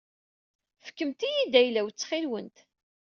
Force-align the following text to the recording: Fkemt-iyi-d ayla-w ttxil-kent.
Fkemt-iyi-d 0.85 1.53
ayla-w 1.61 1.87
ttxil-kent. 1.91 2.57